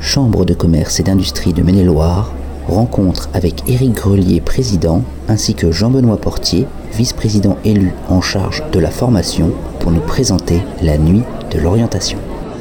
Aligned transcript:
Chambre 0.00 0.44
de 0.44 0.54
commerce 0.54 1.00
et 1.00 1.02
d'industrie 1.02 1.52
de 1.52 1.62
Maine-et-Loire, 1.62 2.32
rencontre 2.68 3.28
avec 3.34 3.68
Éric 3.68 3.94
Grelier, 3.94 4.40
président, 4.40 5.02
ainsi 5.28 5.54
que 5.54 5.72
Jean-Benoît 5.72 6.20
Portier, 6.20 6.66
vice-président 6.94 7.56
élu 7.64 7.92
en 8.08 8.20
charge 8.20 8.62
de 8.72 8.78
la 8.78 8.90
formation, 8.90 9.52
pour 9.80 9.90
nous 9.90 10.00
présenter 10.00 10.62
la 10.82 10.98
nuit 10.98 11.22
de 11.50 11.58
l'orientation. 11.58 12.18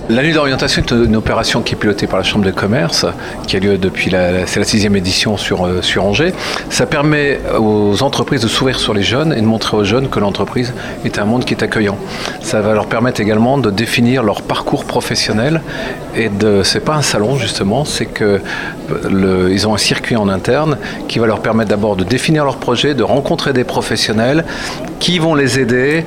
La 0.10 0.24
nuit 0.24 0.32
d'orientation 0.32 0.82
est 0.82 0.92
une 0.92 1.18
opération 1.18 1.62
qui 1.62 1.74
est 1.74 1.78
pilotée 1.78 2.08
par 2.08 2.18
la 2.18 2.24
Chambre 2.24 2.46
de 2.46 2.52
commerce, 2.52 3.06
qui 3.46 3.58
a 3.58 3.60
lieu 3.60 3.78
depuis 3.78 4.10
la, 4.10 4.48
c'est 4.48 4.58
la 4.58 4.66
sixième 4.66 4.96
édition 4.96 5.36
sur, 5.36 5.68
euh, 5.68 5.82
sur 5.82 6.06
Angers. 6.06 6.32
Ça 6.70 6.86
permet 6.86 7.42
aux 7.60 8.02
entreprises 8.02 8.40
de 8.40 8.48
s'ouvrir 8.48 8.80
sur 8.80 8.94
les 8.94 9.04
jeunes 9.04 9.34
et 9.34 9.42
de 9.42 9.46
montrer 9.46 9.76
aux 9.76 9.84
jeunes 9.84 10.08
que 10.08 10.22
l'entreprise 10.22 10.74
est 11.04 11.20
un 11.20 11.26
monde 11.26 11.44
qui 11.44 11.54
est 11.54 11.62
accueillant. 11.62 11.98
Ça 12.40 12.62
va 12.62 12.74
leur 12.74 12.86
permettre 12.86 13.20
également 13.20 13.58
de 13.58 13.70
définir 13.70 14.24
leur 14.24 14.44
parcours 14.44 14.86
professionnel 14.86 15.62
et 16.16 16.30
de, 16.30 16.64
c'est 16.64 16.80
pas 16.80 16.96
un 16.96 17.02
salon 17.02 17.36
justement, 17.36 17.84
c'est 17.84 18.06
que 18.06 18.40
ils 19.12 19.68
ont 19.68 19.74
un 19.74 19.78
circuit 19.78 20.16
en 20.16 20.30
interne 20.30 20.78
qui 21.10 21.20
va 21.20 21.28
leur 21.28 21.42
permettre 21.42 21.70
d'abord 21.70 21.98
de 21.98 22.06
définir 22.06 22.46
leur 22.46 22.58
projet, 22.58 22.94
de 22.94 23.04
rencontrer 23.04 23.52
des 23.52 23.66
professionnels 23.66 24.46
qui 25.02 25.20
vont 25.20 25.36
les 25.36 25.60
aider 25.60 26.06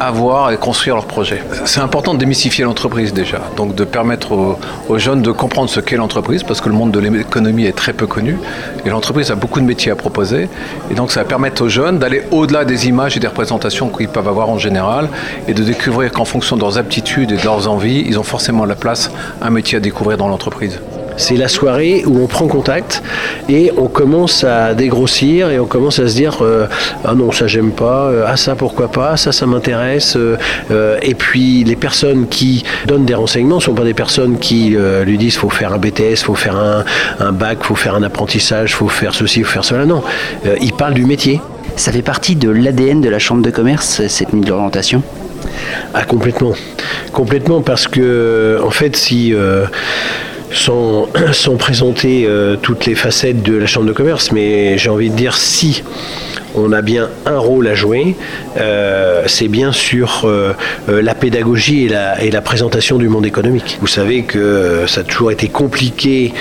avoir 0.00 0.50
et 0.50 0.56
construire 0.56 0.96
leur 0.96 1.06
projet. 1.06 1.42
C'est 1.64 1.80
important 1.80 2.14
de 2.14 2.18
démystifier 2.18 2.64
l'entreprise 2.64 3.12
déjà, 3.12 3.40
donc 3.56 3.74
de 3.74 3.84
permettre 3.84 4.56
aux, 4.88 4.98
jeunes 4.98 5.22
de 5.22 5.32
comprendre 5.32 5.70
ce 5.70 5.80
qu'est 5.80 5.96
l'entreprise, 5.96 6.42
parce 6.42 6.60
que 6.60 6.68
le 6.68 6.74
monde 6.74 6.90
de 6.90 6.98
l'économie 6.98 7.66
est 7.66 7.76
très 7.76 7.92
peu 7.92 8.06
connu, 8.06 8.38
et 8.84 8.90
l'entreprise 8.90 9.30
a 9.30 9.34
beaucoup 9.34 9.60
de 9.60 9.66
métiers 9.66 9.92
à 9.92 9.96
proposer, 9.96 10.48
et 10.90 10.94
donc 10.94 11.10
ça 11.10 11.20
va 11.20 11.26
permettre 11.26 11.62
aux 11.62 11.68
jeunes 11.68 11.98
d'aller 11.98 12.22
au-delà 12.30 12.64
des 12.64 12.88
images 12.88 13.16
et 13.16 13.20
des 13.20 13.28
représentations 13.28 13.88
qu'ils 13.88 14.08
peuvent 14.08 14.28
avoir 14.28 14.48
en 14.48 14.58
général, 14.58 15.08
et 15.48 15.54
de 15.54 15.62
découvrir 15.62 16.12
qu'en 16.12 16.24
fonction 16.24 16.56
de 16.56 16.60
leurs 16.62 16.78
aptitudes 16.78 17.32
et 17.32 17.36
de 17.36 17.44
leurs 17.44 17.68
envies, 17.68 18.04
ils 18.06 18.18
ont 18.18 18.24
forcément 18.24 18.64
la 18.64 18.74
place, 18.74 19.10
un 19.42 19.50
métier 19.50 19.78
à 19.78 19.80
découvrir 19.80 20.16
dans 20.16 20.28
l'entreprise. 20.28 20.80
C'est 21.16 21.36
la 21.36 21.48
soirée 21.48 22.02
où 22.06 22.18
on 22.22 22.26
prend 22.26 22.48
contact 22.48 23.02
et 23.48 23.70
on 23.76 23.86
commence 23.86 24.42
à 24.42 24.74
dégrossir 24.74 25.50
et 25.50 25.60
on 25.60 25.66
commence 25.66 25.98
à 25.98 26.08
se 26.08 26.14
dire 26.14 26.38
euh, 26.42 26.66
ah 27.04 27.14
non 27.14 27.30
ça 27.30 27.46
j'aime 27.46 27.70
pas, 27.70 28.08
euh, 28.08 28.24
ah 28.26 28.36
ça 28.36 28.56
pourquoi 28.56 28.88
pas, 28.88 29.16
ça 29.16 29.30
ça 29.30 29.46
m'intéresse. 29.46 30.16
Euh, 30.16 30.98
et 31.02 31.14
puis 31.14 31.62
les 31.62 31.76
personnes 31.76 32.26
qui 32.26 32.64
donnent 32.86 33.04
des 33.04 33.14
renseignements 33.14 33.56
ne 33.56 33.60
sont 33.60 33.74
pas 33.74 33.84
des 33.84 33.94
personnes 33.94 34.38
qui 34.38 34.76
lui 35.04 35.18
disent 35.18 35.36
faut 35.36 35.50
faire 35.50 35.72
un 35.72 35.78
BTS, 35.78 36.24
faut 36.24 36.34
faire 36.34 36.56
un, 36.56 36.84
un 37.20 37.32
bac, 37.32 37.58
faut 37.62 37.76
faire 37.76 37.94
un 37.94 38.02
apprentissage, 38.02 38.74
faut 38.74 38.88
faire 38.88 39.14
ceci, 39.14 39.42
faut 39.42 39.52
faire 39.52 39.64
cela. 39.64 39.86
Non, 39.86 40.02
ils 40.60 40.72
parlent 40.72 40.94
du 40.94 41.04
métier. 41.04 41.40
Ça 41.76 41.92
fait 41.92 42.02
partie 42.02 42.36
de 42.36 42.50
l'ADN 42.50 43.00
de 43.00 43.08
la 43.08 43.18
Chambre 43.18 43.42
de 43.42 43.50
commerce, 43.50 44.06
cette 44.06 44.32
nuit 44.32 44.44
d'orientation 44.44 45.02
Ah 45.92 46.04
complètement. 46.04 46.52
Complètement 47.12 47.62
parce 47.62 47.88
que 47.88 48.60
en 48.64 48.70
fait 48.70 48.96
si 48.96 49.34
sont, 50.54 51.08
sont 51.32 51.56
présentées 51.56 52.24
euh, 52.26 52.56
toutes 52.56 52.86
les 52.86 52.94
facettes 52.94 53.42
de 53.42 53.56
la 53.56 53.66
Chambre 53.66 53.86
de 53.86 53.92
commerce, 53.92 54.32
mais 54.32 54.78
j'ai 54.78 54.90
envie 54.90 55.10
de 55.10 55.16
dire 55.16 55.36
si 55.36 55.82
on 56.54 56.72
a 56.72 56.82
bien 56.82 57.08
un 57.26 57.38
rôle 57.38 57.66
à 57.68 57.74
jouer, 57.74 58.16
euh, 58.56 59.24
c'est 59.26 59.48
bien 59.48 59.72
sûr 59.72 60.22
euh, 60.24 60.52
euh, 60.88 61.02
la 61.02 61.14
pédagogie 61.14 61.84
et 61.84 61.88
la, 61.88 62.22
et 62.22 62.30
la, 62.30 62.40
présentation 62.40 62.98
du 62.98 63.08
monde 63.08 63.26
économique. 63.26 63.78
Vous 63.80 63.86
savez 63.86 64.22
que 64.22 64.84
ça 64.86 65.00
a 65.00 65.04
toujours 65.04 65.32
été 65.32 65.48
compliqué 65.48 66.34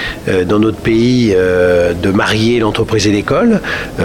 dans 0.47 0.59
notre 0.59 0.77
pays 0.77 1.33
de 1.33 2.11
marier 2.11 2.59
l'entreprise 2.59 3.07
et 3.07 3.11
l'école. 3.11 3.61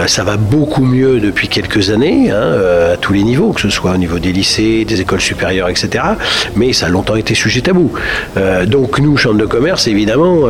ça 0.06 0.23
va 0.23 0.37
beaucoup 0.37 0.84
mieux 0.84 1.19
depuis 1.19 1.48
quelques 1.48 1.91
années, 1.91 2.31
hein, 2.31 2.93
à 2.93 2.97
tous 2.97 3.12
les 3.12 3.25
niveaux, 3.25 3.53
que 3.53 3.61
ce 3.61 3.69
soit 3.69 3.91
au 3.93 3.97
niveau 3.97 4.20
des 4.20 4.33
lycées, 4.33 4.84
des 4.84 5.00
écoles 5.00 5.20
supérieures, 5.20 5.69
etc. 5.69 6.05
Mais 6.55 6.72
ça 6.72 6.87
a 6.87 6.89
longtemps 6.89 7.17
été 7.17 7.34
sujet 7.34 7.62
tabou. 7.62 7.93
donc 8.67 9.00
nous, 9.00 9.17
Chambre 9.17 9.39
de 9.39 9.47
commerce, 9.47 9.89
évidemment, 9.89 10.43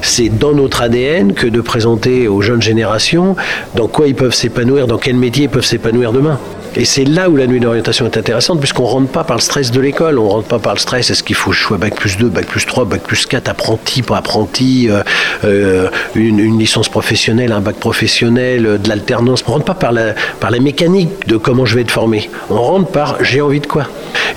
c'est 0.00 0.28
dans 0.28 0.52
notre 0.52 0.82
ADN 0.82 1.32
que 1.32 1.46
de 1.46 1.60
présenter 1.60 2.26
aux 2.26 2.42
jeunes 2.42 2.62
générations 2.62 3.36
dans 3.76 3.86
quoi 3.86 4.08
ils 4.08 4.16
peuvent 4.16 4.34
s'épanouir 4.34 4.81
dans 4.86 4.98
quel 4.98 5.16
métier 5.16 5.44
ils 5.44 5.50
peuvent 5.50 5.64
s'épanouir 5.64 6.12
demain? 6.12 6.38
Et 6.74 6.86
c'est 6.86 7.04
là 7.04 7.28
où 7.28 7.36
la 7.36 7.46
nuit 7.46 7.60
d'orientation 7.60 8.06
est 8.06 8.16
intéressante, 8.16 8.58
puisqu'on 8.58 8.84
ne 8.84 8.88
rentre 8.88 9.12
pas 9.12 9.24
par 9.24 9.36
le 9.36 9.42
stress 9.42 9.70
de 9.70 9.80
l'école, 9.80 10.18
on 10.18 10.24
ne 10.24 10.30
rentre 10.30 10.48
pas 10.48 10.58
par 10.58 10.72
le 10.72 10.78
stress, 10.78 11.10
est-ce 11.10 11.22
qu'il 11.22 11.36
faut 11.36 11.52
choix 11.52 11.76
bac 11.76 11.94
plus 11.94 12.16
2, 12.16 12.28
bac 12.28 12.46
plus 12.46 12.64
3, 12.64 12.86
bac 12.86 13.02
plus 13.02 13.26
4, 13.26 13.48
apprenti, 13.48 14.00
pas 14.00 14.16
apprenti, 14.16 14.88
euh, 14.88 15.02
euh, 15.44 15.88
une, 16.14 16.58
licence 16.58 16.88
professionnelle, 16.88 17.52
un 17.52 17.60
bac 17.60 17.76
professionnel, 17.76 18.64
euh, 18.64 18.78
de 18.78 18.88
l'alternance. 18.88 19.44
On 19.46 19.50
ne 19.50 19.54
rentre 19.56 19.66
pas 19.66 19.74
par 19.74 19.92
la, 19.92 20.14
par 20.40 20.50
la 20.50 20.60
mécanique 20.60 21.28
de 21.28 21.36
comment 21.36 21.66
je 21.66 21.74
vais 21.74 21.82
être 21.82 21.90
formé. 21.90 22.30
On 22.48 22.62
rentre 22.62 22.90
par 22.90 23.22
j'ai 23.22 23.42
envie 23.42 23.60
de 23.60 23.66
quoi. 23.66 23.86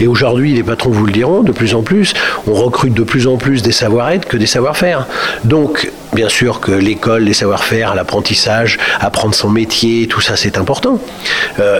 Et 0.01 0.07
aujourd'hui, 0.07 0.53
les 0.53 0.63
patrons 0.63 0.89
vous 0.89 1.05
le 1.05 1.13
diront, 1.13 1.41
de 1.41 1.53
plus 1.53 1.73
en 1.73 1.83
plus, 1.83 2.13
on 2.47 2.53
recrute 2.53 2.93
de 2.93 3.03
plus 3.03 3.27
en 3.27 3.37
plus 3.37 3.61
des 3.61 3.71
savoir-être 3.71 4.27
que 4.27 4.35
des 4.35 4.45
savoir-faire. 4.45 5.07
Donc, 5.45 5.89
bien 6.15 6.29
sûr 6.29 6.59
que 6.59 6.71
l'école, 6.71 7.23
les 7.23 7.33
savoir-faire, 7.33 7.93
l'apprentissage, 7.93 8.79
apprendre 8.99 9.35
son 9.35 9.49
métier, 9.49 10.07
tout 10.07 10.21
ça 10.21 10.35
c'est 10.35 10.57
important. 10.57 10.99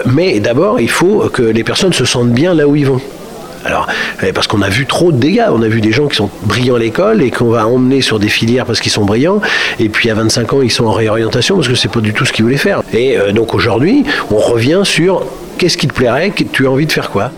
mais 0.05 0.39
d'abord, 0.39 0.79
il 0.79 0.89
faut 0.89 1.29
que 1.29 1.41
les 1.41 1.63
personnes 1.63 1.93
se 1.93 2.05
sentent 2.05 2.31
bien 2.31 2.53
là 2.53 2.67
où 2.67 2.75
ils 2.75 2.85
vont. 2.85 3.01
Alors, 3.65 3.87
eh, 4.21 4.31
parce 4.31 4.45
qu'on 4.45 4.61
a 4.61 4.69
vu 4.69 4.85
trop 4.85 5.11
de 5.11 5.17
dégâts. 5.17 5.47
On 5.49 5.63
a 5.63 5.67
vu 5.67 5.81
des 5.81 5.91
gens 5.91 6.07
qui 6.07 6.15
sont 6.15 6.29
brillants 6.43 6.75
à 6.75 6.79
l'école 6.79 7.23
et 7.23 7.31
qu'on 7.31 7.49
va 7.49 7.67
emmener 7.67 8.01
sur 8.01 8.19
des 8.19 8.29
filières 8.29 8.65
parce 8.65 8.79
qu'ils 8.79 8.91
sont 8.91 9.05
brillants. 9.05 9.41
Et 9.79 9.89
puis 9.89 10.09
à 10.11 10.13
25 10.13 10.53
ans, 10.53 10.61
ils 10.61 10.71
sont 10.71 10.85
en 10.85 10.93
réorientation 10.93 11.55
parce 11.55 11.67
que 11.67 11.75
c'est 11.75 11.91
pas 11.91 11.99
du 11.99 12.13
tout 12.13 12.25
ce 12.25 12.31
qu'ils 12.31 12.45
voulaient 12.45 12.57
faire. 12.57 12.83
Et 12.93 13.17
euh, 13.17 13.31
donc 13.31 13.55
aujourd'hui, 13.55 14.05
on 14.29 14.37
revient 14.37 14.81
sur 14.83 15.25
qu'est-ce 15.57 15.77
qui 15.77 15.87
te 15.87 15.93
plairait, 15.93 16.31
tu 16.51 16.67
as 16.67 16.69
envie 16.69 16.85
de 16.85 16.91
faire 16.91 17.09
quoi? 17.09 17.31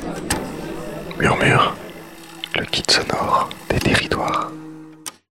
Murmure, 1.17 1.73
le 2.59 2.65
kit 2.65 2.83
sonore 2.89 3.49
des 3.69 3.79
territoires. 3.79 4.51